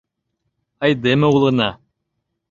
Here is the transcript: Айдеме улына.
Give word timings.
Айдеме 0.83 1.25
улына. 1.35 1.69